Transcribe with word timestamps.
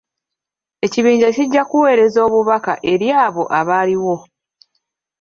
Ekibinja 0.85 1.29
kijja 1.35 1.63
kuweereza 1.69 2.19
obubaka 2.27 2.73
eri 2.91 3.07
abo 3.25 3.43
abaliwo. 3.59 4.15